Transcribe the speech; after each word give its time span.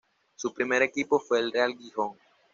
Su 0.35 0.51
primer 0.51 0.81
equipo 0.81 1.19
fue 1.19 1.37
el 1.39 1.51
Real 1.51 1.77
Gijón. 1.77 2.17